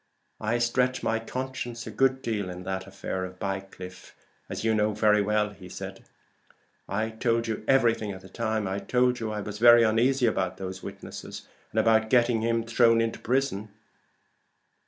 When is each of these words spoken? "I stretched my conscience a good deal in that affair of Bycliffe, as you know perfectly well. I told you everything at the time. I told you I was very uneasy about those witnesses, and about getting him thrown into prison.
"I 0.39 0.57
stretched 0.57 1.03
my 1.03 1.19
conscience 1.19 1.85
a 1.85 1.91
good 1.91 2.23
deal 2.23 2.49
in 2.49 2.63
that 2.63 2.87
affair 2.87 3.23
of 3.23 3.37
Bycliffe, 3.37 4.15
as 4.49 4.63
you 4.63 4.73
know 4.73 4.95
perfectly 4.95 5.21
well. 5.21 5.55
I 6.89 7.11
told 7.11 7.45
you 7.47 7.63
everything 7.67 8.11
at 8.11 8.21
the 8.21 8.29
time. 8.29 8.67
I 8.67 8.79
told 8.79 9.19
you 9.19 9.31
I 9.31 9.41
was 9.41 9.59
very 9.59 9.83
uneasy 9.83 10.25
about 10.25 10.57
those 10.57 10.81
witnesses, 10.81 11.47
and 11.69 11.79
about 11.79 12.09
getting 12.09 12.41
him 12.41 12.63
thrown 12.63 12.99
into 12.99 13.19
prison. 13.19 13.69